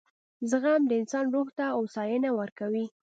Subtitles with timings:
[0.49, 2.85] •زغم د انسان روح ته هوساینه ورکوي.